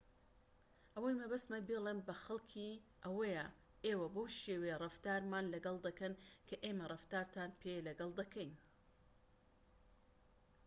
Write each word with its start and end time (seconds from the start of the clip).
ئەوەی 0.93 1.19
مەبەستمە 1.21 1.59
بیڵێم 1.67 1.99
بە 2.07 2.13
خەڵكی 2.23 2.71
ئەوەیە 3.05 3.45
ئێوە 3.85 4.07
بەو 4.13 4.27
شێوەیە 4.41 4.75
ڕەفتارمان 4.83 5.45
لەگەڵ 5.53 5.77
دەکەن 5.87 6.13
کە 6.47 6.55
ئێمە 6.63 6.85
ڕەفتارتان 6.91 7.49
پێ 7.61 7.75
لەگەڵ 7.87 8.11
دەکەین 8.19 8.51